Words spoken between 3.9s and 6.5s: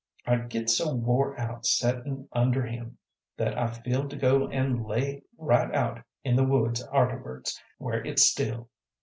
to go an' lay right out in the